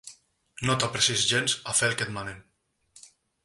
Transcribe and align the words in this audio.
No 0.69 0.75
t'apressis 0.83 1.27
gens 1.33 1.55
a 1.73 1.77
fer 1.81 1.91
el 1.93 1.99
que 2.01 2.07
et 2.09 2.15
manen. 2.19 2.43